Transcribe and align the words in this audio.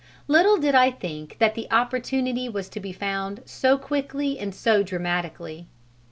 Little 0.27 0.57
did 0.57 0.73
I 0.73 0.89
think 0.89 1.37
that 1.37 1.53
the 1.53 1.69
opportunity 1.69 2.49
was 2.49 2.69
to 2.69 2.79
be 2.79 2.91
found 2.91 3.41
so 3.45 3.77
quickly 3.77 4.39
and 4.39 4.51
so 4.55 4.81
dramatically. 4.81 5.67